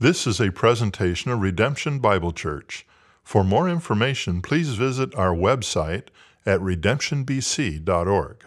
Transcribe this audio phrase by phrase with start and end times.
[0.00, 2.86] This is a presentation of Redemption Bible Church.
[3.24, 6.04] For more information, please visit our website
[6.46, 8.44] at redemptionbc.org.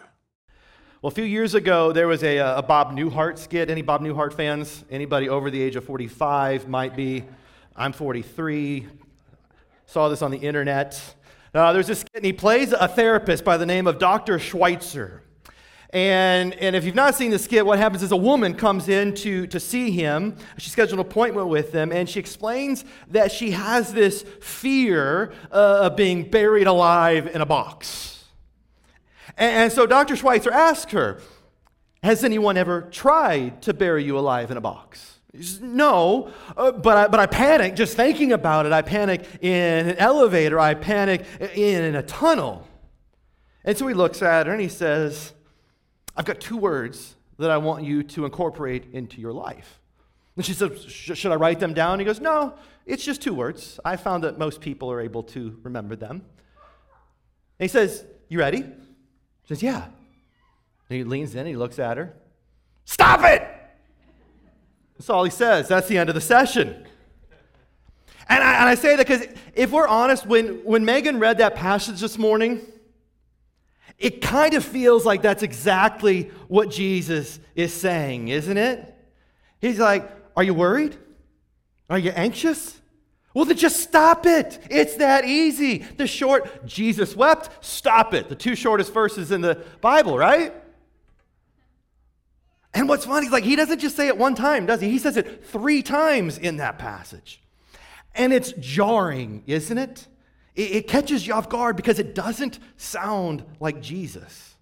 [1.02, 3.68] Well, a few years ago, there was a, a Bob Newhart skit.
[3.68, 4.82] Any Bob Newhart fans?
[4.90, 7.22] Anybody over the age of 45 might be.
[7.76, 8.86] I'm 43.
[9.84, 10.98] Saw this on the internet.
[11.52, 14.38] Uh, there's this skit, and he plays a therapist by the name of Dr.
[14.38, 15.22] Schweitzer.
[15.92, 19.14] And, and if you've not seen the skit, what happens is a woman comes in
[19.16, 20.36] to, to see him.
[20.56, 25.80] She schedules an appointment with him, and she explains that she has this fear uh,
[25.82, 28.24] of being buried alive in a box.
[29.36, 30.16] And, and so Dr.
[30.16, 31.20] Schweitzer asks her,
[32.02, 35.18] Has anyone ever tried to bury you alive in a box?
[35.60, 38.72] No, uh, but, I, but I panic just thinking about it.
[38.72, 40.58] I panic in an elevator.
[40.58, 42.66] I panic in, in a tunnel.
[43.64, 45.32] And so he looks at her and he says,
[46.16, 49.80] I've got two words that I want you to incorporate into your life.
[50.36, 51.98] And she says, Should I write them down?
[51.98, 52.54] He goes, No,
[52.86, 53.78] it's just two words.
[53.84, 56.22] I found that most people are able to remember them.
[57.58, 58.62] And he says, You ready?
[58.62, 59.84] She says, Yeah.
[60.88, 62.14] And he leans in, he looks at her.
[62.84, 63.46] Stop it!
[64.98, 65.68] That's all he says.
[65.68, 66.86] That's the end of the session.
[68.28, 71.54] And I, and I say that because if we're honest, when, when Megan read that
[71.54, 72.60] passage this morning,
[74.02, 78.94] it kind of feels like that's exactly what Jesus is saying, isn't it?
[79.60, 80.96] He's like, Are you worried?
[81.88, 82.80] Are you anxious?
[83.32, 84.58] Well, then just stop it.
[84.68, 85.78] It's that easy.
[85.78, 88.28] The short, Jesus wept, stop it.
[88.28, 90.52] The two shortest verses in the Bible, right?
[92.74, 94.90] And what's funny is like he doesn't just say it one time, does he?
[94.90, 97.40] He says it three times in that passage.
[98.14, 100.08] And it's jarring, isn't it?
[100.54, 104.54] It, it catches you off guard because it doesn't sound like Jesus.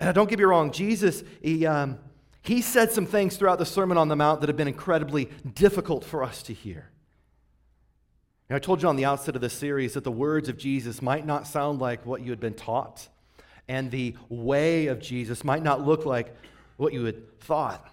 [0.00, 1.98] And I don't get me wrong, Jesus, he, um,
[2.42, 6.04] he said some things throughout the Sermon on the Mount that have been incredibly difficult
[6.04, 6.90] for us to hear.
[8.48, 11.02] And I told you on the outset of this series that the words of Jesus
[11.02, 13.08] might not sound like what you had been taught,
[13.66, 16.34] and the way of Jesus might not look like
[16.76, 17.86] what you had thought.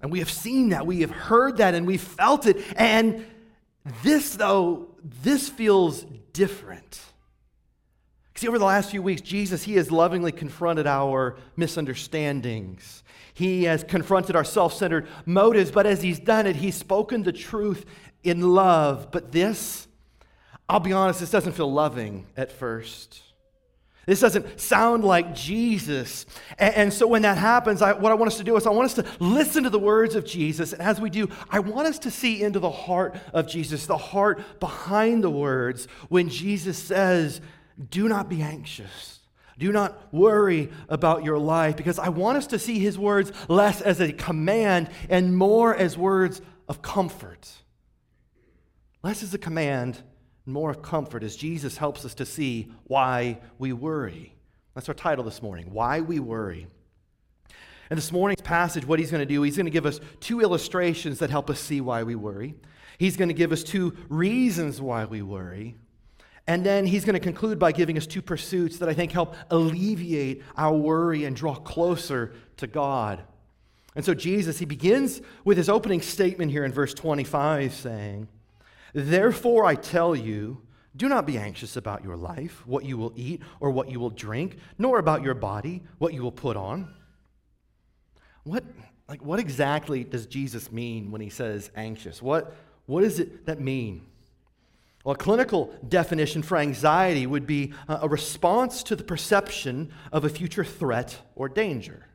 [0.00, 2.56] And we have seen that, we have heard that, and we felt it.
[2.76, 3.26] And
[4.02, 4.88] this, though,
[5.22, 7.00] this feels different.
[8.34, 13.02] See, over the last few weeks, Jesus, He has lovingly confronted our misunderstandings.
[13.34, 17.32] He has confronted our self centered motives, but as He's done it, He's spoken the
[17.32, 17.84] truth
[18.22, 19.10] in love.
[19.10, 19.88] But this,
[20.68, 23.22] I'll be honest, this doesn't feel loving at first.
[24.08, 26.24] This doesn't sound like Jesus.
[26.58, 28.70] And, and so when that happens, I, what I want us to do is I
[28.70, 30.72] want us to listen to the words of Jesus.
[30.72, 33.98] And as we do, I want us to see into the heart of Jesus, the
[33.98, 37.42] heart behind the words when Jesus says,
[37.90, 39.18] Do not be anxious.
[39.58, 43.82] Do not worry about your life because I want us to see his words less
[43.82, 47.46] as a command and more as words of comfort.
[49.02, 50.02] Less as a command
[50.48, 54.34] more comfort as Jesus helps us to see why we worry.
[54.74, 56.66] That's our title this morning Why We Worry.
[57.90, 60.40] And this morning's passage, what he's going to do, he's going to give us two
[60.40, 62.54] illustrations that help us see why we worry.
[62.98, 65.76] He's going to give us two reasons why we worry.
[66.46, 69.36] And then he's going to conclude by giving us two pursuits that I think help
[69.50, 73.22] alleviate our worry and draw closer to God.
[73.94, 78.28] And so Jesus, he begins with his opening statement here in verse 25 saying,
[78.94, 80.62] Therefore, I tell you,
[80.96, 84.10] do not be anxious about your life, what you will eat or what you will
[84.10, 86.92] drink, nor about your body, what you will put on.
[88.42, 88.64] What,
[89.08, 92.20] like, what exactly does Jesus mean when he says anxious?
[92.20, 92.56] What,
[92.86, 94.06] what does it that mean?
[95.04, 100.28] Well, a clinical definition for anxiety would be a response to the perception of a
[100.28, 102.07] future threat or danger.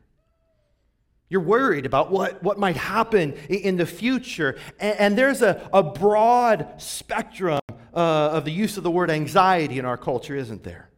[1.28, 4.56] You're worried about what, what might happen in the future.
[4.78, 7.60] And, and there's a, a broad spectrum
[7.94, 10.90] uh, of the use of the word anxiety in our culture, isn't there?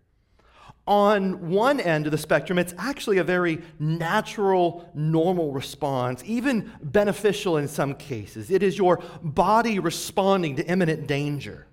[0.88, 7.56] On one end of the spectrum, it's actually a very natural, normal response, even beneficial
[7.56, 8.50] in some cases.
[8.50, 11.66] It is your body responding to imminent danger.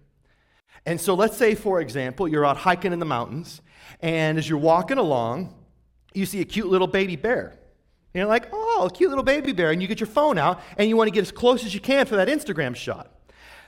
[0.86, 3.62] And so, let's say, for example, you're out hiking in the mountains,
[4.02, 5.54] and as you're walking along,
[6.14, 7.54] you see a cute little baby bear.
[8.14, 9.72] And you're like, oh, cute little baby bear.
[9.72, 11.80] And you get your phone out and you want to get as close as you
[11.80, 13.12] can for that Instagram shot.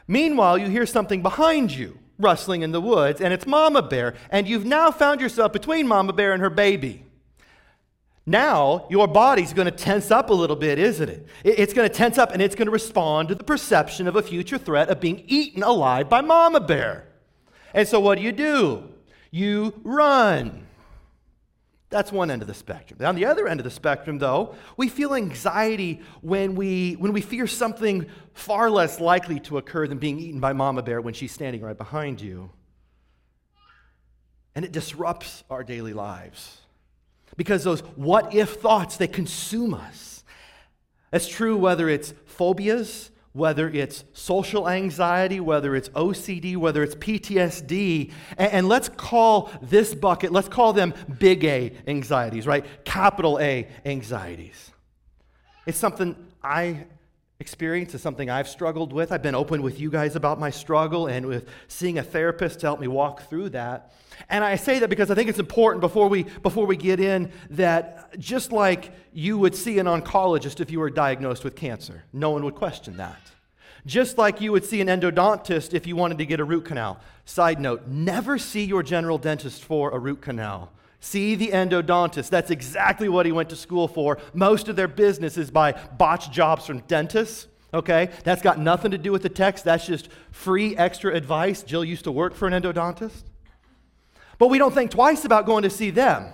[0.08, 4.16] Meanwhile, you hear something behind you rustling in the woods, and it's Mama Bear.
[4.30, 7.06] And you've now found yourself between Mama Bear and her baby.
[8.26, 11.28] Now, your body's going to tense up a little bit, isn't it?
[11.44, 14.24] It's going to tense up and it's going to respond to the perception of a
[14.24, 17.08] future threat of being eaten alive by Mama Bear.
[17.74, 18.90] And so, what do you do?
[19.30, 20.66] You run.
[21.90, 23.00] That's one end of the spectrum.
[23.06, 27.22] On the other end of the spectrum, though, we feel anxiety when we, when we
[27.22, 31.32] fear something far less likely to occur than being eaten by Mama Bear when she's
[31.32, 32.50] standing right behind you.
[34.56, 36.62] And it disrupts our daily lives
[37.38, 40.24] because those what if thoughts, they consume us.
[41.12, 48.10] That's true whether it's phobias, whether it's social anxiety, whether it's OCD, whether it's PTSD.
[48.38, 52.66] And, and, let's call this bucket, let's call them big A anxieties, right?
[52.86, 54.72] Capital A anxieties.
[55.66, 56.86] It's something I
[57.40, 59.12] experience, is something I've struggled with.
[59.12, 62.68] I've been open with you guys about my struggle and with seeing a therapist to
[62.68, 63.94] help me walk through that.
[64.30, 67.32] And I say that because I think it's important before we, before we get in
[67.52, 72.30] that just like you would see an oncologist if you were diagnosed with cancer, no
[72.30, 73.20] one would question that.
[73.86, 77.00] Just like you would see an endodontist if you wanted to get a root canal.
[77.26, 80.72] Side note never see your general dentist for a root canal.
[81.00, 82.30] See the endodontist.
[82.30, 84.18] That's exactly what he went to school for.
[84.34, 87.48] Most of their business is by botched jobs from dentists.
[87.74, 88.10] Okay?
[88.24, 89.66] That's got nothing to do with the text.
[89.66, 91.62] That's just free extra advice.
[91.62, 93.24] Jill used to work for an endodontist.
[94.38, 96.32] But we don't think twice about going to see them.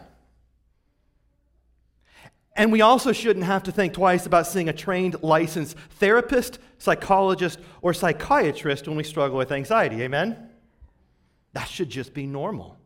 [2.56, 7.60] And we also shouldn't have to think twice about seeing a trained, licensed therapist, psychologist,
[7.82, 10.02] or psychiatrist when we struggle with anxiety.
[10.02, 10.50] Amen?
[11.54, 12.78] That should just be normal.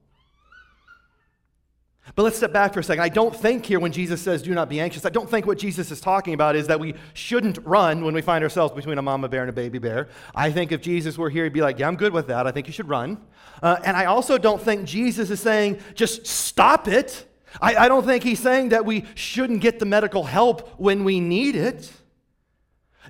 [2.13, 3.03] But let's step back for a second.
[3.03, 5.57] I don't think here when Jesus says, do not be anxious, I don't think what
[5.57, 9.01] Jesus is talking about is that we shouldn't run when we find ourselves between a
[9.01, 10.09] mama bear and a baby bear.
[10.35, 12.45] I think if Jesus were here, he'd be like, yeah, I'm good with that.
[12.45, 13.17] I think you should run.
[13.61, 17.25] Uh, and I also don't think Jesus is saying, just stop it.
[17.59, 21.19] I, I don't think he's saying that we shouldn't get the medical help when we
[21.19, 21.91] need it.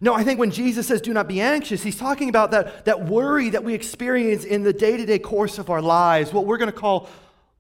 [0.02, 3.06] No, I think when Jesus says, do not be anxious, he's talking about that, that
[3.06, 6.58] worry that we experience in the day to day course of our lives, what we're
[6.58, 7.10] going to call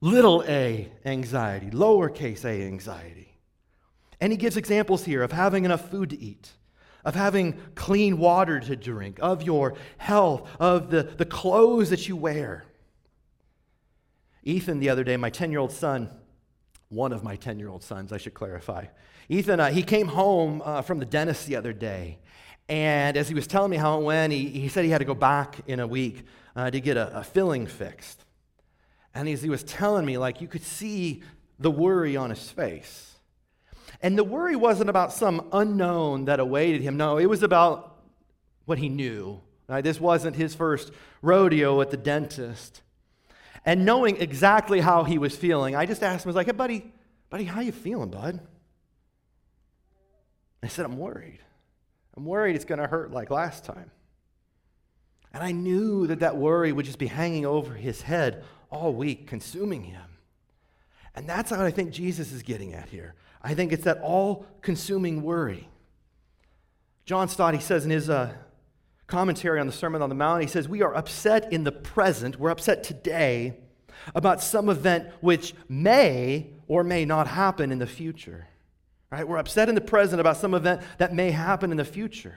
[0.05, 3.39] little a anxiety, lowercase a anxiety.
[4.21, 6.51] And he gives examples here of having enough food to eat,
[7.03, 12.15] of having clean water to drink, of your health, of the, the clothes that you
[12.15, 12.65] wear.
[14.43, 16.11] Ethan, the other day, my 10 year old son,
[16.89, 18.85] one of my 10 year old sons, I should clarify.
[19.27, 22.19] Ethan, uh, he came home uh, from the dentist the other day.
[22.69, 25.05] And as he was telling me how it went, he, he said he had to
[25.05, 26.25] go back in a week
[26.55, 28.24] uh, to get a, a filling fixed.
[29.15, 31.23] And as he was telling me, like, you could see
[31.57, 33.13] the worry on his face.
[34.01, 36.97] And the worry wasn't about some unknown that awaited him.
[36.97, 37.97] No, it was about
[38.65, 39.41] what he knew.
[39.67, 39.83] Right?
[39.83, 40.91] This wasn't his first
[41.21, 42.81] rodeo at the dentist.
[43.65, 46.51] And knowing exactly how he was feeling, I just asked him, I was like, hey,
[46.51, 46.93] buddy,
[47.29, 48.39] buddy, how you feeling, bud?
[50.61, 51.39] I said, I'm worried.
[52.17, 53.91] I'm worried it's going to hurt like last time.
[55.33, 59.27] And I knew that that worry would just be hanging over his head all week,
[59.27, 60.01] consuming him.
[61.15, 63.15] And that's what I think Jesus is getting at here.
[63.41, 65.69] I think it's that all consuming worry.
[67.05, 68.33] John Stott, he says in his uh,
[69.07, 72.39] commentary on the Sermon on the Mount, he says, We are upset in the present,
[72.39, 73.57] we're upset today
[74.13, 78.47] about some event which may or may not happen in the future.
[79.11, 79.27] Right?
[79.27, 82.35] We're upset in the present about some event that may happen in the future.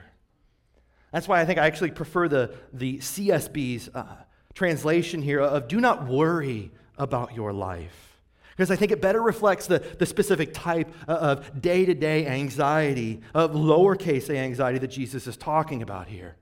[1.11, 4.15] That's why I think I actually prefer the, the CSB's uh,
[4.59, 8.19] translation here of do not worry about your life.
[8.51, 13.21] Because I think it better reflects the, the specific type of day to day anxiety,
[13.33, 16.35] of lowercase anxiety that Jesus is talking about here.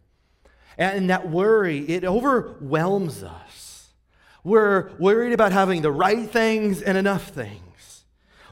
[0.79, 3.89] And that worry, it overwhelms us.
[4.43, 8.03] We're worried about having the right things and enough things.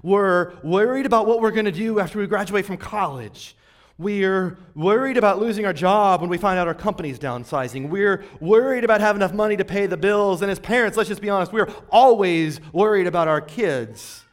[0.04, 3.56] We're worried about what we're going to do after we graduate from college.
[3.98, 7.90] We're worried about losing our job when we find out our company's downsizing.
[7.90, 10.42] We're worried about having enough money to pay the bills.
[10.42, 14.24] And as parents, let's just be honest, we're always worried about our kids.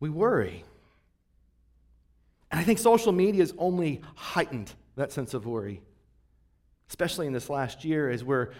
[0.00, 0.64] We worry.
[2.50, 5.82] And I think social media has only heightened that sense of worry,
[6.88, 8.52] especially in this last year, as we're,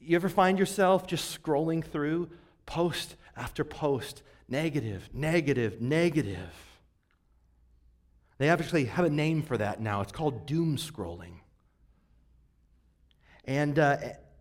[0.00, 2.30] you ever find yourself just scrolling through
[2.64, 6.75] post after post, negative, negative, negative?
[8.38, 10.00] They actually have a name for that now.
[10.02, 11.40] It's called doom scrolling.
[13.44, 13.96] And, uh,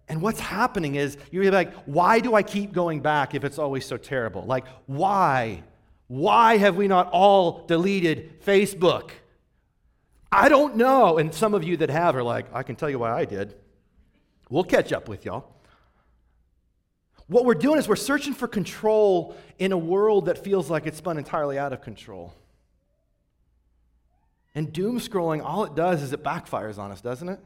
[0.08, 3.86] and what's happening is you're like, why do I keep going back if it's always
[3.86, 4.44] so terrible?
[4.44, 5.64] Like, why?
[6.08, 9.12] Why have we not all deleted Facebook?
[10.32, 11.18] I don't know.
[11.18, 13.56] And some of you that have are like, I can tell you why I did.
[14.50, 15.52] We'll catch up with y'all.
[17.28, 20.98] What we're doing is we're searching for control in a world that feels like it's
[20.98, 22.34] spun entirely out of control.
[24.56, 27.40] And doom scrolling, all it does is it backfires on us, doesn't it?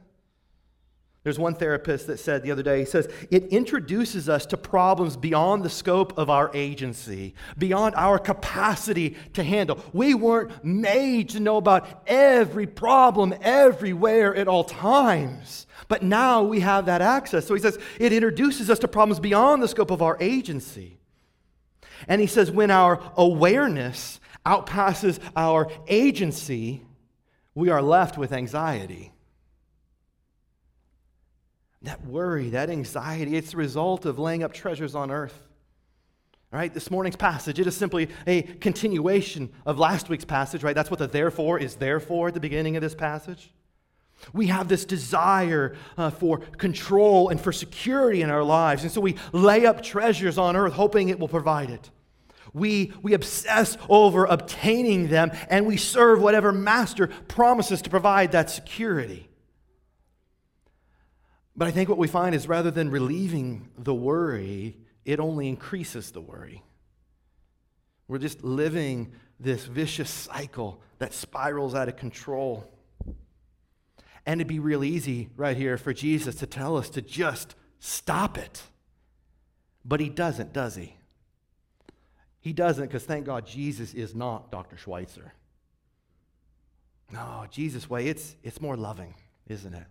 [1.24, 5.18] There's one therapist that said the other day, he says, it introduces us to problems
[5.18, 9.84] beyond the scope of our agency, beyond our capacity to handle.
[9.92, 15.68] We weren't made to know about every problem everywhere at all times.
[15.90, 17.46] But now we have that access.
[17.46, 21.00] So he says, it introduces us to problems beyond the scope of our agency.
[22.08, 26.86] And he says, when our awareness outpasses our agency,
[27.56, 29.12] we are left with anxiety.
[31.82, 35.48] That worry, that anxiety, it's the result of laying up treasures on earth.
[36.52, 36.74] Right?
[36.74, 40.76] This morning's passage, it is simply a continuation of last week's passage, right?
[40.76, 43.52] That's what the therefore is there for at the beginning of this passage.
[44.34, 48.84] We have this desire uh, for control and for security in our lives.
[48.84, 51.90] And so we lay up treasures on earth, hoping it will provide it.
[52.54, 58.50] We, we obsess over obtaining them, and we serve whatever master promises to provide that
[58.50, 59.30] security.
[61.56, 66.12] But I think what we find is rather than relieving the worry, it only increases
[66.12, 66.64] the worry.
[68.08, 72.70] We're just living this vicious cycle that spirals out of control.
[74.26, 78.38] And it'd be real easy right here for Jesus to tell us to just stop
[78.38, 78.64] it.
[79.86, 80.96] But he doesn't, does he?
[82.50, 84.76] He doesn't because thank God Jesus is not Dr.
[84.76, 85.34] Schweitzer.
[87.12, 89.14] No, Jesus' way, it's, it's more loving,
[89.48, 89.86] isn't it?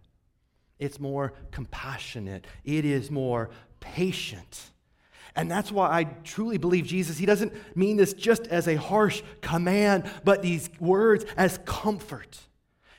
[0.80, 2.48] It's more compassionate.
[2.64, 4.72] It is more patient.
[5.36, 9.22] And that's why I truly believe Jesus, he doesn't mean this just as a harsh
[9.40, 12.38] command, but these words as comfort.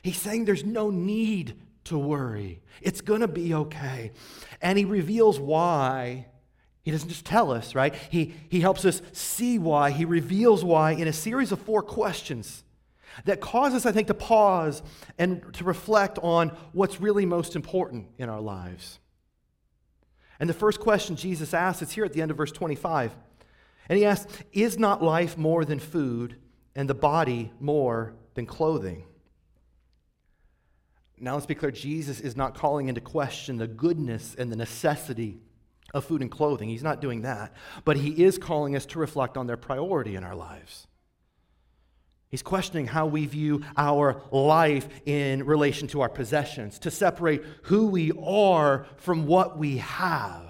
[0.00, 4.12] He's saying there's no need to worry, it's going to be okay.
[4.62, 6.28] And he reveals why.
[6.82, 7.94] He doesn't just tell us, right?
[7.94, 9.90] He, he helps us see why.
[9.90, 12.64] He reveals why in a series of four questions
[13.24, 14.82] that cause us, I think, to pause
[15.18, 18.98] and to reflect on what's really most important in our lives.
[20.38, 23.14] And the first question Jesus asks is here at the end of verse 25.
[23.88, 26.36] And he asks, Is not life more than food,
[26.74, 29.04] and the body more than clothing?
[31.18, 35.40] Now let's be clear Jesus is not calling into question the goodness and the necessity
[35.92, 36.68] of food and clothing.
[36.68, 37.54] He's not doing that.
[37.84, 40.86] But he is calling us to reflect on their priority in our lives.
[42.28, 47.88] He's questioning how we view our life in relation to our possessions, to separate who
[47.88, 50.46] we are from what we have.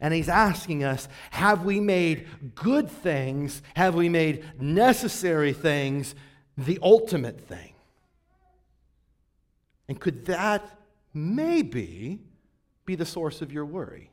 [0.00, 6.14] And he's asking us have we made good things, have we made necessary things
[6.56, 7.74] the ultimate thing?
[9.88, 10.66] And could that
[11.12, 12.20] maybe
[12.86, 14.10] be the source of your worry?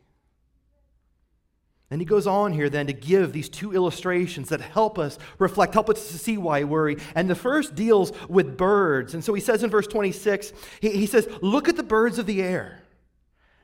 [1.96, 5.74] And he goes on here then to give these two illustrations that help us reflect,
[5.74, 6.98] help us to see why we worry.
[7.16, 9.14] And the first deals with birds.
[9.14, 12.26] And so he says in verse 26, he, he says, Look at the birds of
[12.26, 12.82] the air.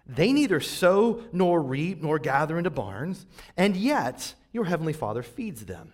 [0.08, 3.26] They neither sow nor reap nor gather into barns,
[3.58, 5.92] and yet your heavenly Father feeds them.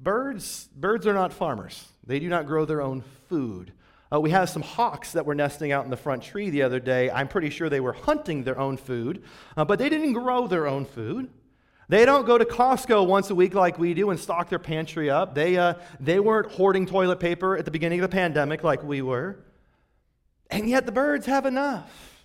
[0.00, 1.86] Birds, birds are not farmers.
[2.06, 3.74] They do not grow their own food.
[4.10, 6.80] Uh, we have some hawks that were nesting out in the front tree the other
[6.80, 7.10] day.
[7.10, 9.22] I'm pretty sure they were hunting their own food,
[9.56, 11.28] uh, but they didn't grow their own food.
[11.88, 15.08] They don't go to Costco once a week like we do and stock their pantry
[15.08, 15.34] up.
[15.34, 19.00] They, uh, they weren't hoarding toilet paper at the beginning of the pandemic like we
[19.00, 19.38] were.
[20.50, 22.17] And yet the birds have enough.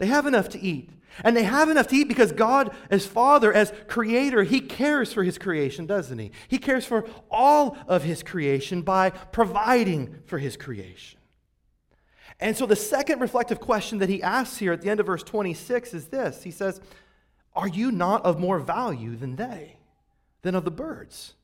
[0.00, 0.90] They have enough to eat.
[1.22, 5.22] And they have enough to eat because God, as Father, as Creator, He cares for
[5.22, 6.32] His creation, doesn't He?
[6.48, 11.20] He cares for all of His creation by providing for His creation.
[12.40, 15.22] And so the second reflective question that He asks here at the end of verse
[15.22, 16.80] 26 is this He says,
[17.54, 19.76] Are you not of more value than they,
[20.40, 21.34] than of the birds?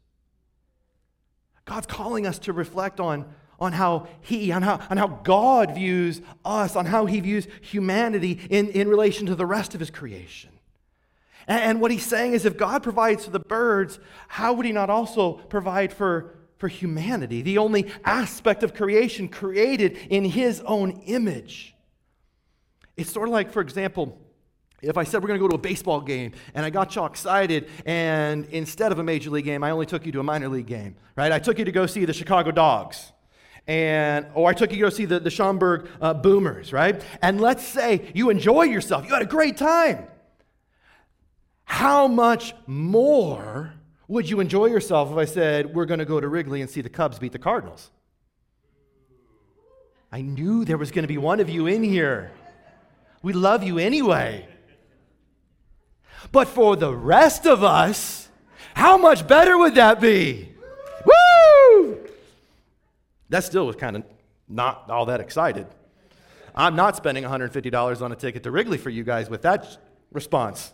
[1.66, 3.26] God's calling us to reflect on
[3.58, 8.40] on how he, on how, on how God views us, on how he views humanity
[8.50, 10.50] in, in relation to the rest of his creation.
[11.48, 13.98] And, and what he's saying is if God provides for the birds,
[14.28, 19.96] how would he not also provide for, for humanity, the only aspect of creation created
[20.10, 21.74] in his own image?
[22.96, 24.18] It's sort of like, for example,
[24.82, 27.06] if I said we're going to go to a baseball game and I got y'all
[27.06, 30.48] excited, and instead of a major league game, I only took you to a minor
[30.48, 31.32] league game, right?
[31.32, 33.12] I took you to go see the Chicago Dogs
[33.66, 37.02] and or I took you to go see the, the Schaumburg uh, Boomers, right?
[37.20, 40.06] And let's say you enjoy yourself, you had a great time.
[41.64, 43.74] How much more
[44.08, 46.80] would you enjoy yourself if I said we're going to go to Wrigley and see
[46.80, 47.90] the Cubs beat the Cardinals?
[50.12, 52.30] I knew there was going to be one of you in here.
[53.22, 54.48] We love you anyway.
[56.30, 58.28] But for the rest of us,
[58.74, 60.55] how much better would that be?
[63.28, 64.04] That still was kind of
[64.48, 65.66] not all that excited.
[66.54, 69.76] I'm not spending $150 on a ticket to Wrigley for you guys with that
[70.12, 70.72] response.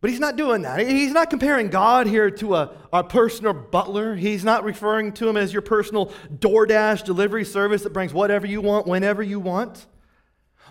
[0.00, 0.80] But he's not doing that.
[0.80, 4.16] He's not comparing God here to a, a personal butler.
[4.16, 8.62] He's not referring to him as your personal DoorDash delivery service that brings whatever you
[8.62, 9.86] want whenever you want.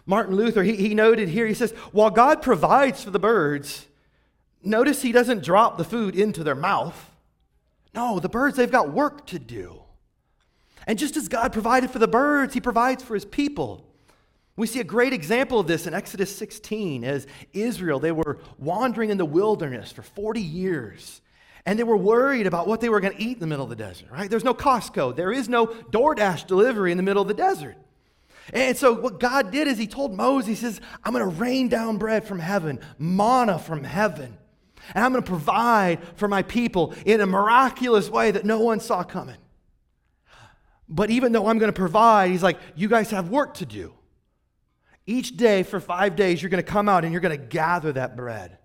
[0.06, 3.86] Martin Luther, he, he noted here, he says, while God provides for the birds,
[4.64, 7.09] notice he doesn't drop the food into their mouth.
[7.94, 9.82] No, the birds, they've got work to do.
[10.88, 13.86] And just as God provided for the birds, he provides for his people.
[14.56, 19.10] We see a great example of this in Exodus 16 as Israel, they were wandering
[19.10, 21.22] in the wilderness for 40 years.
[21.66, 23.70] And they were worried about what they were going to eat in the middle of
[23.70, 24.30] the desert, right?
[24.30, 25.16] There's no Costco.
[25.16, 27.78] There is no DoorDash delivery in the middle of the desert.
[28.52, 31.70] And so what God did is he told Moses, he says, I'm going to rain
[31.70, 34.39] down bread from heaven, manna from heaven.
[34.96, 38.80] And I'm going to provide for my people in a miraculous way that no one
[38.80, 39.38] saw coming.
[40.88, 43.94] But even though I'm going to provide, he's like, you guys have work to do.
[45.06, 47.92] Each day for five days, you're going to come out and you're going to gather
[47.94, 48.58] that bread.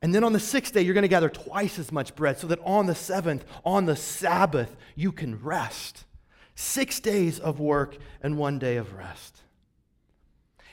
[0.00, 2.46] And then on the sixth day, you're going to gather twice as much bread so
[2.48, 6.04] that on the seventh, on the Sabbath, you can rest.
[6.54, 9.42] Six days of work and one day of rest.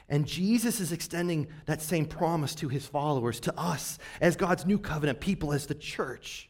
[0.08, 4.78] And Jesus is extending that same promise to his followers, to us, as God's new
[4.78, 6.50] covenant people, as the church,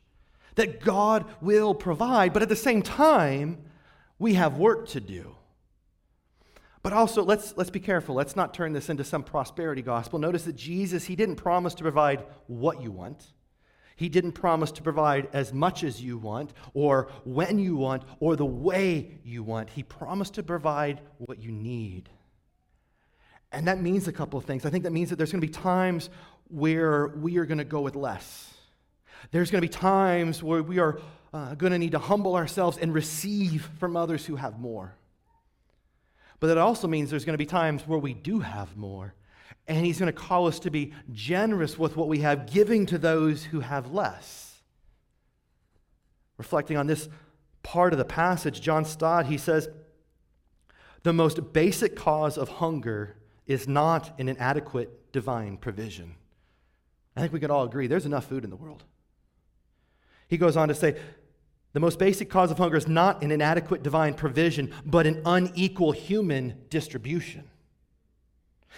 [0.56, 3.64] that God will provide, but at the same time,
[4.20, 5.36] we have work to do.
[6.84, 8.14] But also, let's, let's be careful.
[8.14, 10.20] Let's not turn this into some prosperity gospel.
[10.20, 13.26] Notice that Jesus, he didn't promise to provide what you want.
[13.96, 18.36] He didn't promise to provide as much as you want, or when you want, or
[18.36, 19.70] the way you want.
[19.70, 22.10] He promised to provide what you need.
[23.56, 24.66] And that means a couple of things.
[24.66, 26.10] I think that means that there's going to be times
[26.50, 28.54] where we are going to go with less.
[29.32, 31.00] There's going to be times where we are
[31.34, 34.94] uh, going to need to humble ourselves and receive from others who have more.
[36.42, 39.16] But that also means there's going to be times where we do have more
[39.68, 42.98] and he's going to call us to be generous with what we have, giving to
[42.98, 44.60] those who have less.
[46.38, 47.08] Reflecting on this
[47.64, 49.70] part of the passage, John Stott, he says,
[51.04, 53.16] the most basic cause of hunger
[53.48, 56.16] is not an inadequate divine provision.
[57.16, 58.84] I think we can all agree there's enough food in the world.
[60.28, 60.98] He goes on to say,
[61.74, 65.92] the most basic cause of hunger is not an inadequate divine provision, but an unequal
[65.92, 67.50] human distribution.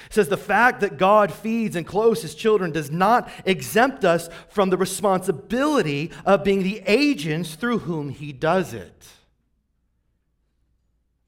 [0.08, 4.30] It says the fact that God feeds and clothes his children does not exempt us
[4.50, 9.08] from the responsibility of being the agents through whom he does it.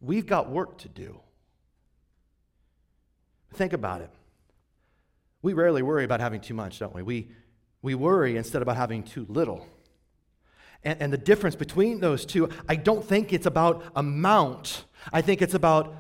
[0.02, 1.20] We've got work to do.
[3.54, 4.10] Think about it.
[5.42, 7.02] We rarely worry about having too much, don't we?
[7.02, 7.30] We,
[7.82, 9.66] we worry instead about having too little.
[10.84, 15.42] And, and the difference between those two, I don't think it's about amount, I think
[15.42, 15.96] it's about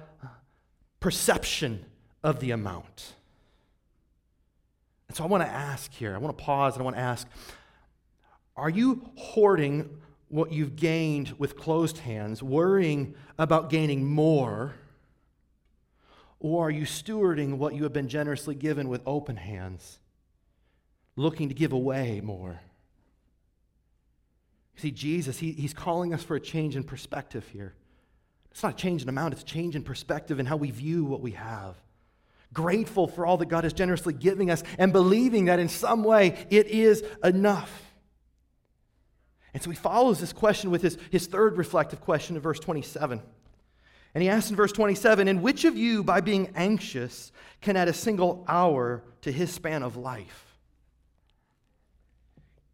[0.99, 1.85] perception
[2.23, 3.13] of the amount.
[5.07, 7.01] And so I want to ask here, I want to pause and I want to
[7.01, 7.27] ask
[8.55, 14.75] are you hoarding what you've gained with closed hands, worrying about gaining more?
[16.39, 19.99] Or are you stewarding what you have been generously given with open hands,
[21.15, 22.61] looking to give away more?
[24.77, 27.73] See, Jesus, he, he's calling us for a change in perspective here.
[28.51, 31.03] It's not a change in amount, it's a change in perspective and how we view
[31.03, 31.75] what we have
[32.53, 36.47] grateful for all that God is generously giving us, and believing that in some way
[36.49, 37.85] it is enough.
[39.53, 43.21] And so he follows this question with his, his third reflective question in verse 27.
[44.13, 47.87] And he asks in verse 27 And which of you, by being anxious, can add
[47.87, 50.57] a single hour to his span of life?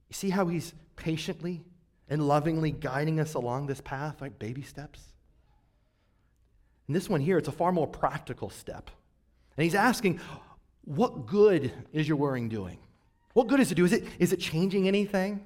[0.09, 1.63] You see how he's patiently
[2.07, 5.01] and lovingly guiding us along this path, like baby steps?
[6.87, 8.91] And this one here, it's a far more practical step.
[9.57, 10.19] And he's asking,
[10.83, 12.77] what good is your worrying doing?
[13.33, 13.85] What good is it do?
[13.85, 15.43] Is it, is it changing anything?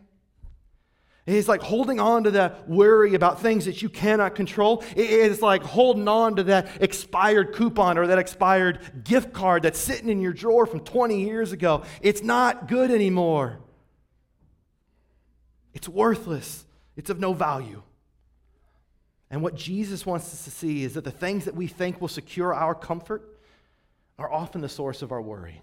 [1.29, 4.83] He's like holding on to that worry about things that you cannot control.
[4.95, 10.09] It's like holding on to that expired coupon or that expired gift card that's sitting
[10.09, 11.83] in your drawer from 20 years ago.
[12.01, 13.59] It's not good anymore.
[15.73, 16.65] It's worthless.
[16.95, 17.83] It's of no value.
[19.29, 22.07] And what Jesus wants us to see is that the things that we think will
[22.07, 23.37] secure our comfort
[24.17, 25.61] are often the source of our worry.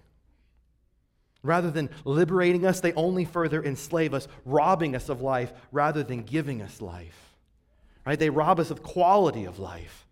[1.47, 6.23] Rather than liberating us, they only further enslave us, robbing us of life rather than
[6.23, 7.35] giving us life.
[8.05, 8.19] Right?
[8.19, 10.07] They rob us of quality of life.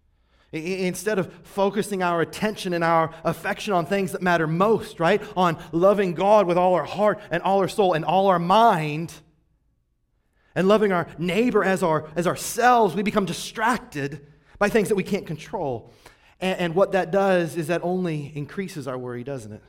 [0.52, 5.20] Instead of focusing our attention and our affection on things that matter most, right?
[5.36, 9.12] On loving God with all our heart and all our soul and all our mind,
[10.54, 14.26] and loving our neighbor as, our, as ourselves, we become distracted
[14.58, 15.90] by things that we can't control.
[16.40, 19.62] And, and what that does is that only increases our worry, doesn't it?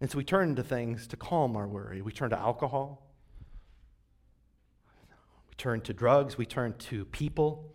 [0.00, 2.02] And so we turn to things to calm our worry.
[2.02, 3.02] We turn to alcohol,
[5.48, 7.72] we turn to drugs, we turn to people.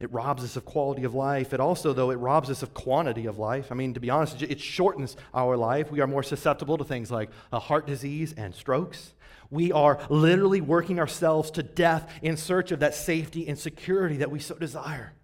[0.00, 1.54] It robs us of quality of life.
[1.54, 3.68] It also, though, it robs us of quantity of life.
[3.70, 5.90] I mean, to be honest, it shortens our life.
[5.90, 9.14] We are more susceptible to things like heart disease and strokes.
[9.50, 14.30] We are literally working ourselves to death in search of that safety and security that
[14.30, 15.14] we so desire.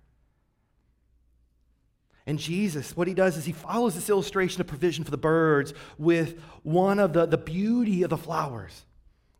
[2.26, 5.74] And Jesus, what he does is he follows this illustration of provision for the birds
[5.98, 8.84] with one of the, the beauty of the flowers.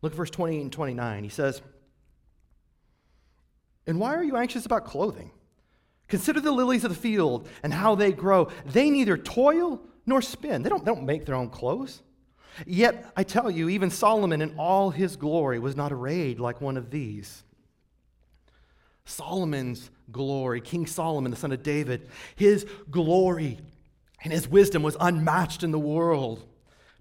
[0.01, 1.23] Look at verse 20 and 29.
[1.23, 1.61] He says,
[3.85, 5.31] And why are you anxious about clothing?
[6.07, 8.49] Consider the lilies of the field and how they grow.
[8.65, 12.01] They neither toil nor spin, they don't, they don't make their own clothes.
[12.65, 16.75] Yet, I tell you, even Solomon in all his glory was not arrayed like one
[16.75, 17.43] of these.
[19.05, 23.59] Solomon's glory, King Solomon, the son of David, his glory
[24.23, 26.45] and his wisdom was unmatched in the world.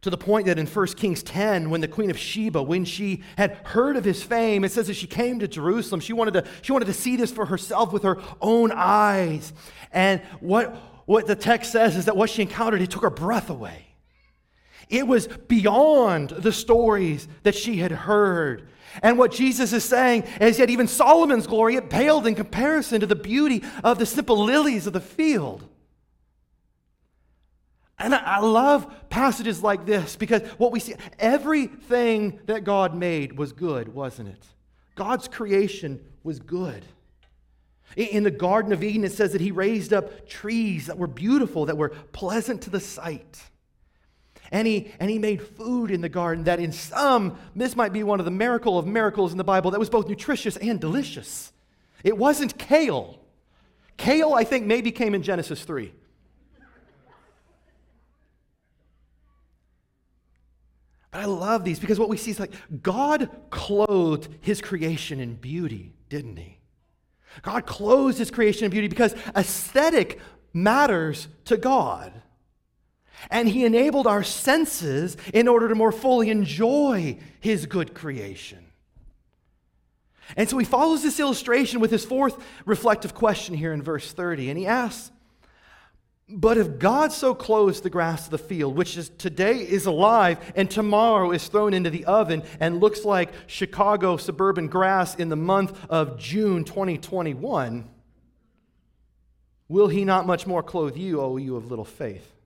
[0.02, 3.22] To the point that in 1 Kings 10, when the queen of Sheba, when she
[3.36, 6.00] had heard of his fame, it says that she came to Jerusalem.
[6.00, 9.52] She wanted to, she wanted to see this for herself with her own eyes.
[9.92, 13.50] And what, what the text says is that what she encountered, it took her breath
[13.50, 13.88] away.
[14.88, 18.68] It was beyond the stories that she had heard.
[19.02, 23.06] And what Jesus is saying is that even Solomon's glory, it paled in comparison to
[23.06, 25.64] the beauty of the simple lilies of the field.
[27.98, 33.52] And I, love passages like this because what we see, everything that God made was
[33.52, 34.42] good, wasn't it?
[34.94, 36.82] God's creation was good.
[37.96, 41.66] In the Garden of Eden, it says that He raised up trees that were beautiful,
[41.66, 43.49] that were pleasant to the sight.
[44.52, 48.02] And he, and he made food in the garden that, in some, this might be
[48.02, 51.52] one of the miracle of miracles in the Bible, that was both nutritious and delicious.
[52.02, 53.20] It wasn't kale.
[53.96, 55.92] Kale, I think, maybe came in Genesis 3.
[61.10, 65.34] But I love these because what we see is like God clothed his creation in
[65.34, 66.58] beauty, didn't he?
[67.42, 70.20] God clothed his creation in beauty because aesthetic
[70.52, 72.12] matters to God.
[73.28, 78.70] And he enabled our senses in order to more fully enjoy his good creation.
[80.36, 84.50] And so he follows this illustration with his fourth reflective question here in verse 30.
[84.50, 85.10] And he asks,
[86.28, 90.38] But if God so clothes the grass of the field, which is today is alive
[90.54, 95.36] and tomorrow is thrown into the oven and looks like Chicago suburban grass in the
[95.36, 97.88] month of June 2021,
[99.68, 102.39] will he not much more clothe you, O you of little faith?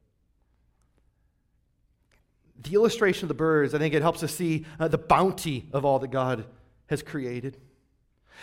[2.60, 5.84] The illustration of the birds, I think it helps us see uh, the bounty of
[5.84, 6.44] all that God
[6.86, 7.58] has created.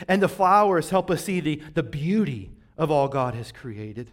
[0.08, 4.12] And the flowers help us see the, the beauty of all God has created.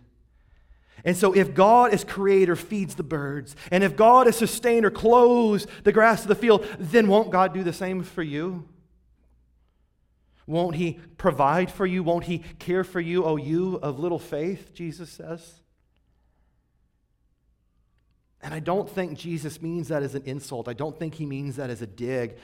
[1.05, 5.67] And so, if God as creator feeds the birds, and if God as sustainer clothes
[5.85, 8.69] the grass of the field, then won't God do the same for you?
[10.47, 12.03] Won't He provide for you?
[12.03, 14.75] Won't He care for you, oh, you of little faith?
[14.75, 15.61] Jesus says.
[18.43, 20.69] And I don't think Jesus means that as an insult.
[20.69, 22.37] I don't think he means that as a dig.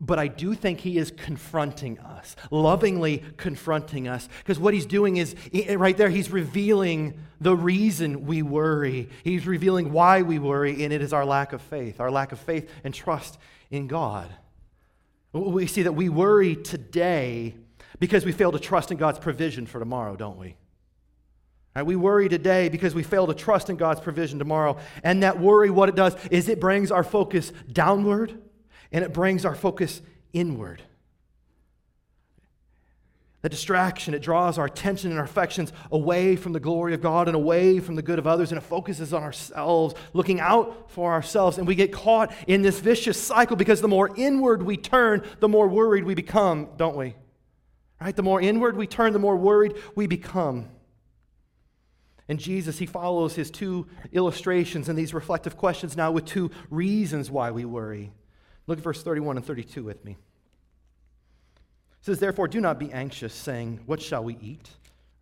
[0.00, 4.28] But I do think he is confronting us, lovingly confronting us.
[4.38, 9.08] Because what he's doing is, eh, right there, he's revealing the reason we worry.
[9.22, 12.38] He's revealing why we worry, and it is our lack of faith, our lack of
[12.38, 13.38] faith and trust
[13.70, 14.28] in God.
[15.32, 17.54] We see that we worry today
[17.98, 20.56] because we fail to trust in God's provision for tomorrow, don't we?
[21.74, 24.78] Right, we worry today because we fail to trust in God's provision tomorrow.
[25.02, 28.38] And that worry, what it does is it brings our focus downward
[28.92, 30.00] and it brings our focus
[30.32, 30.82] inward.
[33.42, 37.26] The distraction, it draws our attention and our affections away from the glory of God
[37.26, 41.12] and away from the good of others, and it focuses on ourselves, looking out for
[41.12, 41.58] ourselves.
[41.58, 45.48] And we get caught in this vicious cycle because the more inward we turn, the
[45.48, 47.16] more worried we become, don't we?
[48.00, 48.16] Right?
[48.16, 50.70] The more inward we turn, the more worried we become.
[52.28, 57.30] And Jesus, he follows his two illustrations and these reflective questions now with two reasons
[57.30, 58.12] why we worry.
[58.66, 60.12] Look at verse 31 and 32 with me.
[60.12, 64.70] It says, Therefore, do not be anxious, saying, What shall we eat?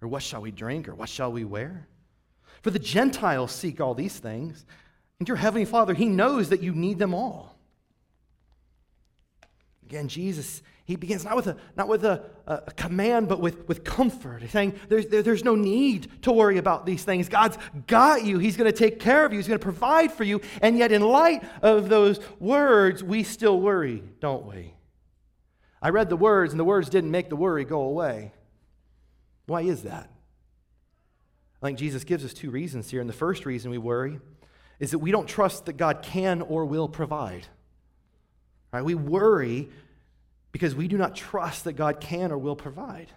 [0.01, 0.89] Or what shall we drink?
[0.89, 1.89] Or what shall we wear?
[2.63, 4.65] For the Gentiles seek all these things,
[5.19, 7.57] and your heavenly Father, he knows that you need them all.
[9.85, 13.85] Again, Jesus, he begins not with a, not with a, a command, but with, with
[13.85, 14.43] comfort.
[14.51, 17.29] Saying there's, there, there's no need to worry about these things.
[17.29, 18.39] God's got you.
[18.39, 19.39] He's going to take care of you.
[19.39, 20.41] He's going to provide for you.
[20.61, 24.75] And yet, in light of those words, we still worry, don't we?
[25.81, 28.33] I read the words, and the words didn't make the worry go away.
[29.47, 30.11] Why is that?
[31.63, 33.01] I think Jesus gives us two reasons here.
[33.01, 34.19] And the first reason we worry
[34.81, 37.47] is that we don't trust that God can or will provide.
[38.73, 38.85] Right?
[38.85, 39.69] We worry
[40.53, 43.09] because we do not trust that God can or will provide.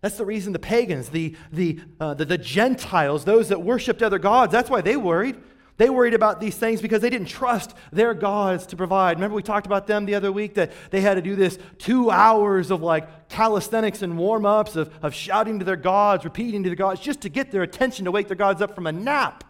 [0.00, 4.18] That's the reason the pagans, the, the, uh, the, the Gentiles, those that worshiped other
[4.18, 5.36] gods, that's why they worried.
[5.76, 9.16] They worried about these things because they didn't trust their gods to provide.
[9.16, 12.10] Remember, we talked about them the other week that they had to do this two
[12.10, 16.70] hours of like calisthenics and warm ups, of, of shouting to their gods, repeating to
[16.70, 19.42] the gods, just to get their attention to wake their gods up from a nap.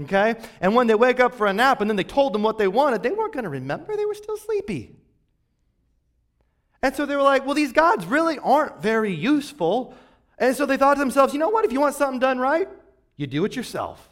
[0.00, 0.34] Okay?
[0.60, 2.66] And when they wake up for a nap and then they told them what they
[2.66, 3.96] wanted, they weren't going to remember.
[3.96, 4.96] They were still sleepy.
[6.82, 9.94] And so they were like, well, these gods really aren't very useful.
[10.38, 11.64] And so they thought to themselves, you know what?
[11.64, 12.68] If you want something done right,
[13.16, 14.08] you do it yourself.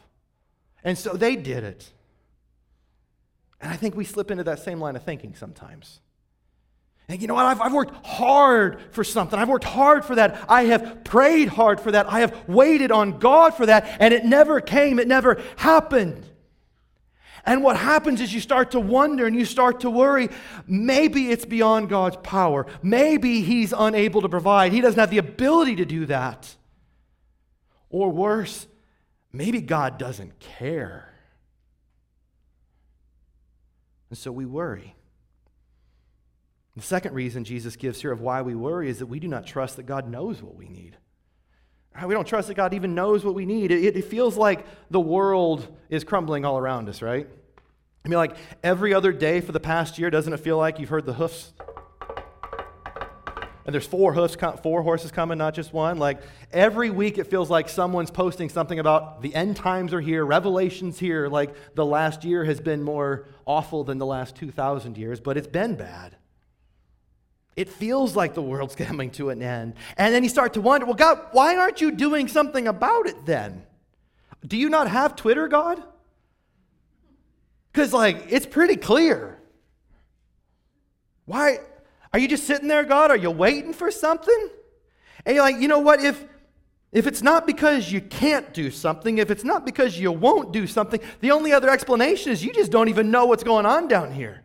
[0.85, 1.91] And so they did it.
[3.61, 6.01] And I think we slip into that same line of thinking sometimes.
[7.09, 7.47] And you know what?
[7.47, 9.39] I've, I've worked hard for something.
[9.39, 10.45] I've worked hard for that.
[10.47, 12.07] I have prayed hard for that.
[12.07, 13.97] I have waited on God for that.
[13.99, 16.27] And it never came, it never happened.
[17.45, 20.29] And what happens is you start to wonder and you start to worry.
[20.67, 22.67] Maybe it's beyond God's power.
[22.83, 24.73] Maybe He's unable to provide.
[24.73, 26.55] He doesn't have the ability to do that.
[27.91, 28.67] Or worse,
[29.33, 31.13] maybe God doesn't care.
[34.11, 34.95] And so we worry.
[36.77, 39.47] The second reason Jesus gives here of why we worry is that we do not
[39.47, 40.97] trust that God knows what we need.
[42.07, 43.71] We don't trust that God even knows what we need.
[43.71, 47.29] It, it, feels like the world is crumbling all around us, right?
[48.05, 50.89] I mean, like every other day for the past year, doesn't it feel like you've
[50.89, 51.53] heard the hoofs?
[53.69, 55.99] And there's four hoofs, four horses coming, not just one.
[55.99, 60.25] Like every week, it feels like someone's posting something about the end times are here,
[60.25, 61.29] revelations here.
[61.29, 65.47] Like the last year has been more awful than the last 2,000 years, but it's
[65.47, 66.17] been bad.
[67.59, 69.75] It feels like the world's coming to an end.
[69.97, 73.27] And then you start to wonder, well, God, why aren't you doing something about it
[73.27, 73.67] then?
[74.47, 75.83] Do you not have Twitter, God?
[77.73, 79.41] Because, like, it's pretty clear.
[81.25, 81.59] Why?
[82.13, 83.11] Are you just sitting there, God?
[83.11, 84.51] Are you waiting for something?
[85.27, 86.01] And you're like, you know what?
[86.01, 86.25] If,
[86.93, 90.69] if it's not because you can't do something, if it's not because you won't do
[90.69, 94.13] something, the only other explanation is you just don't even know what's going on down
[94.13, 94.45] here.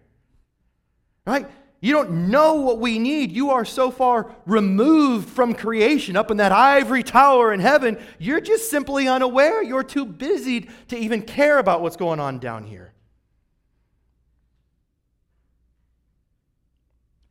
[1.28, 1.48] Right?
[1.84, 3.34] You don't know what we need.
[3.34, 8.00] You are so far removed from creation, up in that ivory tower in heaven.
[8.20, 9.62] You're just simply unaware.
[9.62, 12.94] You're too busy to even care about what's going on down here.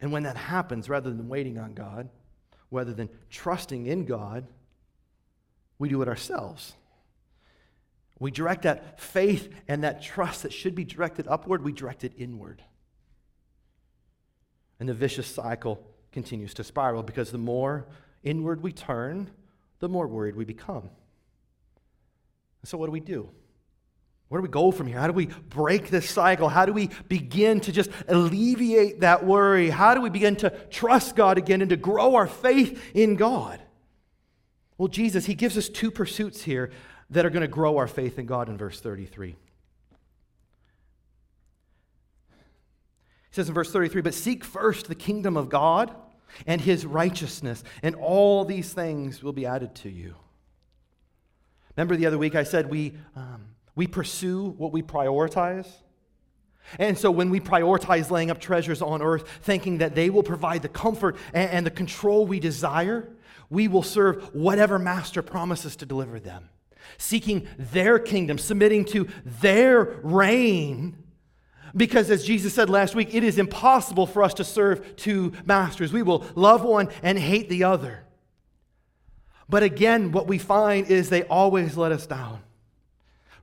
[0.02, 2.10] And when that happens, rather than waiting on God,
[2.70, 4.46] rather than trusting in God,
[5.78, 6.74] we do it ourselves.
[8.18, 12.12] We direct that faith and that trust that should be directed upward, we direct it
[12.18, 12.62] inward.
[14.82, 17.86] And the vicious cycle continues to spiral because the more
[18.24, 19.30] inward we turn,
[19.78, 20.90] the more worried we become.
[22.64, 23.30] So, what do we do?
[24.26, 24.98] Where do we go from here?
[24.98, 26.48] How do we break this cycle?
[26.48, 29.70] How do we begin to just alleviate that worry?
[29.70, 33.62] How do we begin to trust God again and to grow our faith in God?
[34.78, 36.72] Well, Jesus, He gives us two pursuits here
[37.10, 39.36] that are going to grow our faith in God in verse 33.
[43.32, 45.94] Says in verse 33 But seek first the kingdom of God
[46.46, 50.14] and his righteousness, and all these things will be added to you.
[51.76, 55.66] Remember the other week I said we, um, we pursue what we prioritize?
[56.78, 60.62] And so when we prioritize laying up treasures on earth, thinking that they will provide
[60.62, 63.08] the comfort and, and the control we desire,
[63.50, 66.48] we will serve whatever master promises to deliver them.
[66.98, 70.96] Seeking their kingdom, submitting to their reign
[71.76, 75.92] because, as Jesus said last week, it is impossible for us to serve two masters.
[75.92, 78.04] We will love one and hate the other.
[79.48, 82.40] But again, what we find is they always let us down.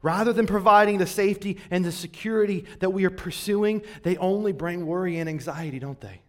[0.02, 4.86] Rather than providing the safety and the security that we are pursuing, they only bring
[4.86, 6.22] worry and anxiety, don't they?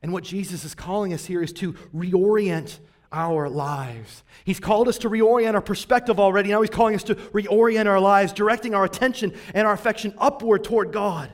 [0.00, 2.78] And what Jesus is calling us here is to reorient
[3.12, 4.22] our lives.
[4.44, 6.50] He's called us to reorient our perspective already.
[6.50, 10.64] Now he's calling us to reorient our lives, directing our attention and our affection upward
[10.64, 11.30] toward God.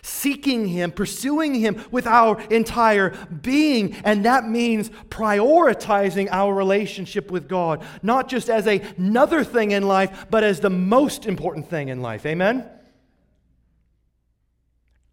[0.00, 3.10] Seeking Him, pursuing Him with our entire
[3.42, 3.94] being.
[4.04, 9.86] And that means prioritizing our relationship with God, not just as a, another thing in
[9.86, 12.24] life, but as the most important thing in life.
[12.24, 12.68] Amen?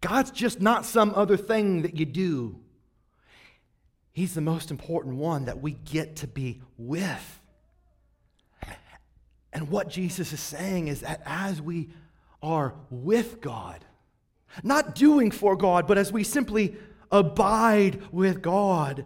[0.00, 2.58] God's just not some other thing that you do.
[4.12, 7.40] He's the most important one that we get to be with.
[9.52, 11.90] And what Jesus is saying is that as we
[12.42, 13.84] are with God,
[14.62, 16.76] Not doing for God, but as we simply
[17.10, 19.04] abide with God,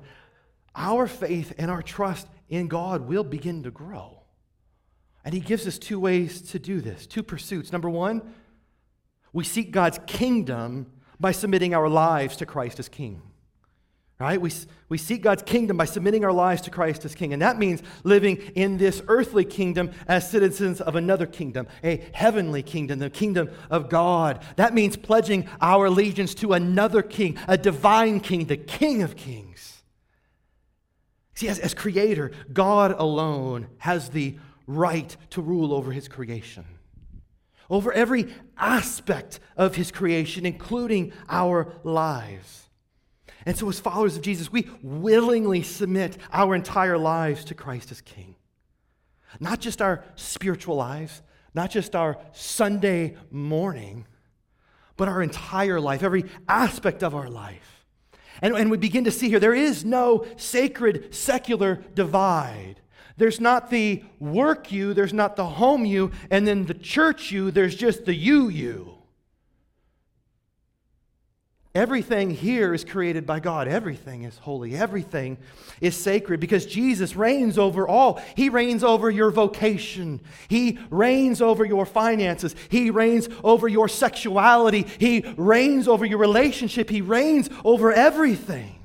[0.74, 4.22] our faith and our trust in God will begin to grow.
[5.24, 7.72] And He gives us two ways to do this, two pursuits.
[7.72, 8.34] Number one,
[9.32, 13.22] we seek God's kingdom by submitting our lives to Christ as King.
[14.24, 14.40] Right?
[14.40, 14.50] We,
[14.88, 17.34] we seek God's kingdom by submitting our lives to Christ as King.
[17.34, 22.62] And that means living in this earthly kingdom as citizens of another kingdom, a heavenly
[22.62, 24.42] kingdom, the kingdom of God.
[24.56, 29.82] That means pledging our allegiance to another king, a divine king, the King of kings.
[31.34, 36.64] See, as, as creator, God alone has the right to rule over his creation,
[37.68, 42.63] over every aspect of his creation, including our lives.
[43.46, 48.00] And so, as followers of Jesus, we willingly submit our entire lives to Christ as
[48.00, 48.36] King.
[49.40, 51.22] Not just our spiritual lives,
[51.54, 54.06] not just our Sunday morning,
[54.96, 57.86] but our entire life, every aspect of our life.
[58.40, 62.76] And, and we begin to see here there is no sacred secular divide.
[63.16, 67.50] There's not the work you, there's not the home you, and then the church you,
[67.50, 68.93] there's just the you you.
[71.74, 73.66] Everything here is created by God.
[73.66, 74.76] Everything is holy.
[74.76, 75.38] Everything
[75.80, 78.22] is sacred because Jesus reigns over all.
[78.36, 80.20] He reigns over your vocation.
[80.46, 82.54] He reigns over your finances.
[82.68, 84.86] He reigns over your sexuality.
[85.00, 86.88] He reigns over your relationship.
[86.90, 88.78] He reigns over everything.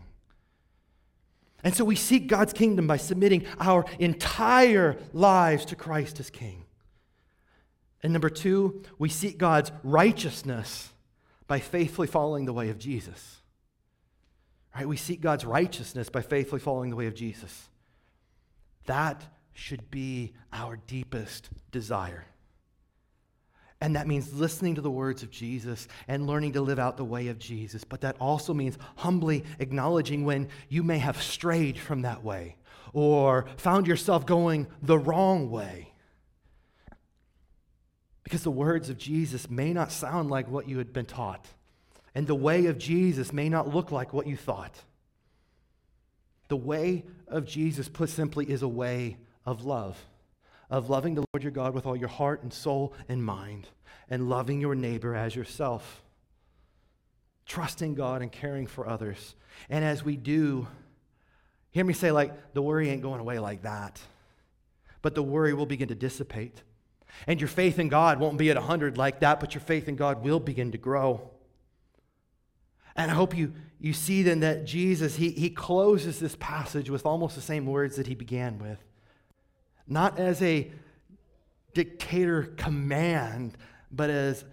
[1.63, 6.65] And so we seek God's kingdom by submitting our entire lives to Christ as King.
[8.01, 10.89] And number two, we seek God's righteousness
[11.49, 13.41] by faithfully following the way of Jesus.
[14.73, 14.87] Right?
[14.87, 17.69] We seek God's righteousness by faithfully following the way of Jesus.
[18.85, 22.25] That should be our deepest desire.
[23.81, 27.03] And that means listening to the words of Jesus and learning to live out the
[27.03, 27.83] way of Jesus.
[27.83, 32.57] But that also means humbly acknowledging when you may have strayed from that way
[32.93, 35.88] or found yourself going the wrong way.
[38.29, 41.47] Because the words of Jesus may not sound like what you had been taught,
[42.13, 44.83] and the way of Jesus may not look like what you thought.
[46.47, 49.97] The way of Jesus, put simply, is a way of love,
[50.69, 53.67] of loving the Lord your God with all your heart and soul and mind,
[54.11, 56.03] and loving your neighbor as yourself.
[57.47, 59.33] Trusting God and caring for others.
[59.71, 60.67] And as we do,
[61.71, 63.99] hear me say, like, the worry ain't going away like that,
[65.01, 66.61] but the worry will begin to dissipate
[67.27, 69.95] and your faith in God won't be at 100 like that, but your faith in
[69.95, 71.29] God will begin to grow.
[72.95, 77.05] And I hope you, you see then that Jesus, he, he closes this passage with
[77.05, 78.79] almost the same words that he began with.
[79.87, 80.71] Not as a
[81.73, 83.57] dictator command,
[83.91, 84.43] but as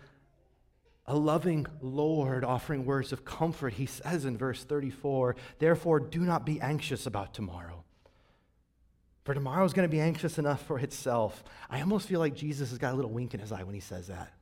[1.07, 3.75] a loving Lord offering words of comfort.
[3.75, 7.86] He says in verse 34, Therefore, do not be anxious about tomorrow
[9.27, 11.43] for tomorrow is going to be anxious enough for itself.
[11.69, 13.81] I almost feel like Jesus has got a little wink in his eye when he
[13.81, 14.33] says that.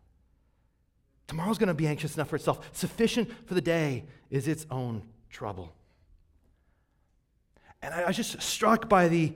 [1.26, 2.68] Tomorrow's going to be anxious enough for itself.
[2.76, 5.72] Sufficient for the day is its own trouble.
[7.80, 9.32] And I was just struck by the,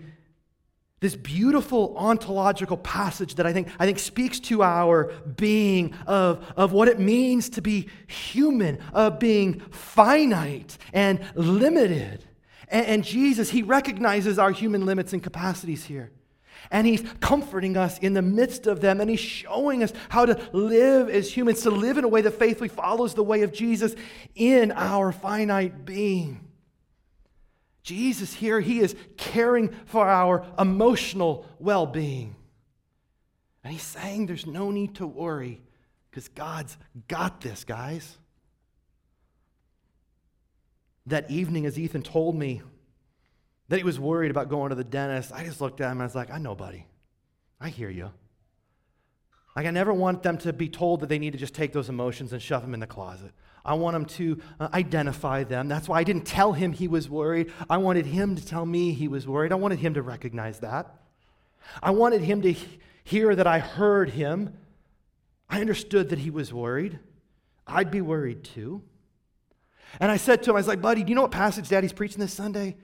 [1.00, 6.72] this beautiful ontological passage that I think, I think speaks to our being of, of
[6.72, 12.27] what it means to be human, of being finite and limited.
[12.70, 16.10] And, and Jesus, he recognizes our human limits and capacities here.
[16.70, 20.38] And he's comforting us in the midst of them, and he's showing us how to
[20.52, 23.94] live as humans, to live in a way that faithfully follows the way of Jesus
[24.34, 26.48] in our finite being.
[27.82, 32.34] Jesus here, he is caring for our emotional well being.
[33.64, 35.62] And he's saying there's no need to worry
[36.10, 36.76] because God's
[37.06, 38.18] got this, guys
[41.08, 42.62] that evening as Ethan told me
[43.68, 46.02] that he was worried about going to the dentist, I just looked at him and
[46.02, 46.86] I was like, I know, buddy.
[47.60, 48.10] I hear you.
[49.56, 51.88] Like, I never want them to be told that they need to just take those
[51.88, 53.32] emotions and shove them in the closet.
[53.64, 55.68] I want them to uh, identify them.
[55.68, 57.52] That's why I didn't tell him he was worried.
[57.68, 59.50] I wanted him to tell me he was worried.
[59.50, 60.94] I wanted him to recognize that.
[61.82, 62.54] I wanted him to
[63.02, 64.54] hear that I heard him.
[65.50, 66.98] I understood that he was worried.
[67.66, 68.82] I'd be worried too.
[70.00, 71.92] And I said to him, I was like, buddy, do you know what passage daddy's
[71.92, 72.76] preaching this Sunday?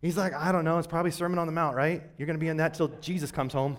[0.00, 0.78] He's like, I don't know.
[0.78, 2.02] It's probably Sermon on the Mount, right?
[2.18, 3.76] You're going to be in that till Jesus comes home.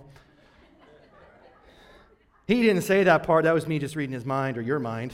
[2.48, 3.46] He didn't say that part.
[3.46, 5.14] That was me just reading his mind or your mind.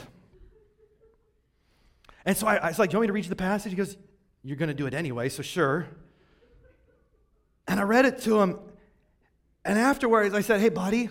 [2.25, 3.71] And so I, I was like, Do you want me to read you the passage?
[3.71, 3.97] He goes,
[4.43, 5.87] You're going to do it anyway, so sure.
[7.67, 8.59] And I read it to him.
[9.63, 11.09] And afterwards, I said, Hey, buddy,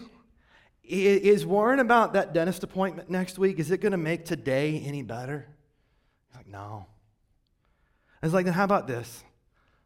[0.83, 5.03] Is worrying about that dentist appointment next week, is it going to make today any
[5.03, 5.47] better?
[6.29, 6.87] He's like, no.
[8.22, 9.24] I was like, then how about this?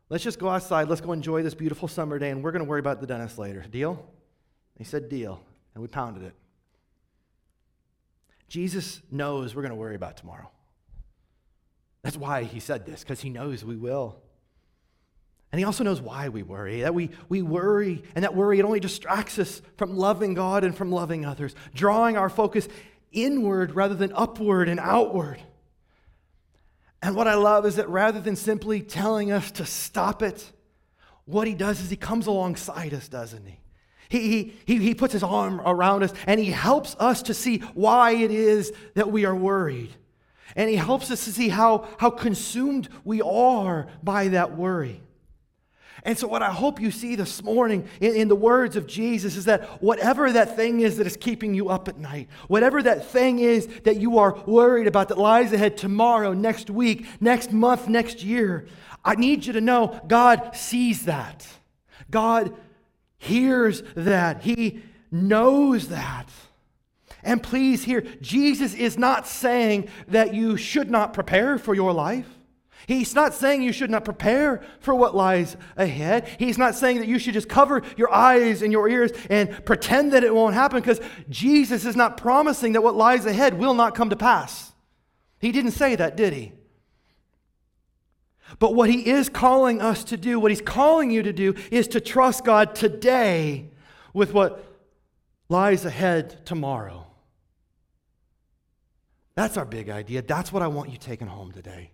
[0.08, 0.88] Let's just go outside.
[0.88, 3.38] Let's go enjoy this beautiful summer day, and we're going to worry about the dentist
[3.38, 3.64] later.
[3.70, 4.04] Deal?
[4.76, 5.42] He said, deal.
[5.74, 6.34] And we pounded it.
[8.48, 10.50] Jesus knows we're going to worry about tomorrow.
[12.02, 14.16] That's why he said this, because he knows we will.
[15.52, 16.80] And he also knows why we worry.
[16.80, 20.76] That we, we worry, and that worry, it only distracts us from loving God and
[20.76, 22.68] from loving others, drawing our focus
[23.12, 25.40] inward rather than upward and outward.
[27.02, 30.52] And what I love is that rather than simply telling us to stop it,
[31.24, 33.58] what he does is he comes alongside us, doesn't he?
[34.08, 38.12] He, he, he puts his arm around us and he helps us to see why
[38.12, 39.90] it is that we are worried.
[40.54, 45.02] And he helps us to see how, how consumed we are by that worry.
[46.04, 49.36] And so, what I hope you see this morning in, in, the words of Jesus
[49.36, 53.06] is that whatever that thing is that is keeping you up at night, whatever that
[53.06, 57.88] thing is that you are worried about that lies ahead tomorrow, next week, next month,
[57.88, 58.66] next year,
[59.04, 61.46] I need you to know God sees that.
[62.10, 62.52] God
[63.18, 64.42] hears that.
[64.42, 64.82] He
[65.12, 66.28] knows that.
[67.22, 72.26] And please hear, Jesus is not saying that you should not prepare for your life.
[72.86, 76.28] He's not saying you should not prepare for what lies ahead.
[76.38, 80.12] He's not saying that you should just cover your eyes and your ears and pretend
[80.12, 83.94] that it won't happen because Jesus is not promising that what lies ahead will not
[83.94, 84.72] come to pass.
[85.38, 86.52] He didn't say that, did he?
[88.58, 91.88] But what he is calling us to do, what he's calling you to do, is
[91.88, 93.70] to trust God today
[94.12, 94.64] with what
[95.48, 97.06] lies ahead tomorrow.
[99.34, 100.22] That's our big idea.
[100.22, 101.91] That's what I want you taking home today.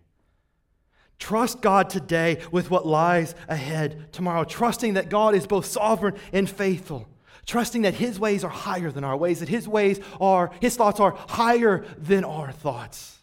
[1.18, 6.48] Trust God today with what lies ahead tomorrow, trusting that God is both sovereign and
[6.48, 7.08] faithful,
[7.44, 11.00] trusting that His ways are higher than our ways, that His ways are, His thoughts
[11.00, 13.18] are higher than our thoughts.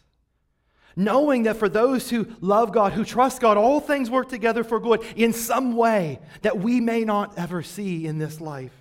[0.94, 4.80] Knowing that for those who love God, who trust God, all things work together for
[4.80, 8.72] good in some way that we may not ever see in this life.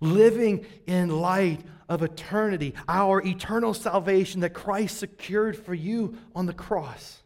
[0.00, 6.52] Living in light of eternity, our eternal salvation that Christ secured for you on the
[6.52, 7.22] cross.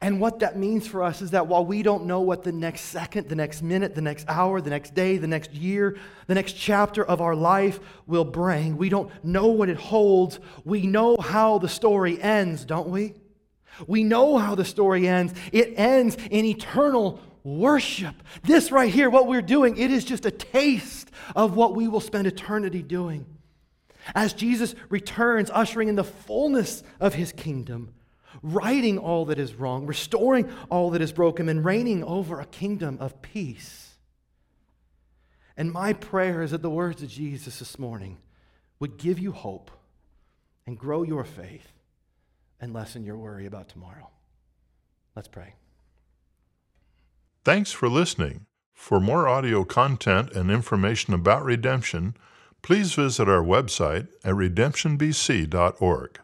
[0.00, 2.82] And what that means for us is that while we don't know what the next
[2.82, 6.54] second, the next minute, the next hour, the next day, the next year, the next
[6.54, 10.40] chapter of our life will bring, we don't know what it holds.
[10.64, 13.14] We know how the story ends, don't we?
[13.86, 15.34] We know how the story ends.
[15.52, 18.14] It ends in eternal worship.
[18.42, 22.00] This right here, what we're doing, it is just a taste of what we will
[22.00, 23.26] spend eternity doing.
[24.14, 27.94] As Jesus returns, ushering in the fullness of his kingdom
[28.44, 32.98] righting all that is wrong, restoring all that is broken, and reigning over a kingdom
[33.00, 33.94] of peace.
[35.56, 38.18] And my prayer is that the words of Jesus this morning
[38.78, 39.70] would give you hope
[40.66, 41.72] and grow your faith
[42.60, 44.10] and lessen your worry about tomorrow.
[45.16, 45.54] Let's pray.
[47.44, 48.46] Thanks for listening.
[48.74, 52.14] For more audio content and information about redemption,
[52.62, 56.20] please visit our website at redemptionbc.org.